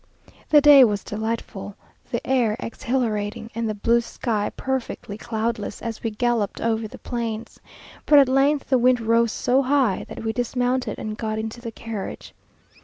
[0.49, 1.75] The day was delightful,
[2.09, 7.59] the air exhilarating, and the blue sky perfectly cloudless as we galloped over the plains;
[8.07, 11.71] but at length the wind rose so high that we dismounted, and got into the
[11.71, 12.33] carriage.